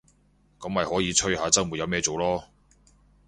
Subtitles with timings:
[0.59, 2.43] 噉咪可以吹下週末有咩做囉